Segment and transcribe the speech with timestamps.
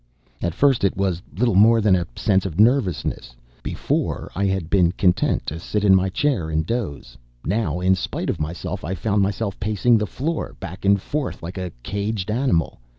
[0.41, 3.35] At first it was little more than a sense of nervousness.
[3.61, 7.19] Before I had been content to sit in my chair and doze.
[7.45, 11.59] Now, in spite of myself, I found myself pacing the floor, back and forth like
[11.59, 12.79] a caged animal.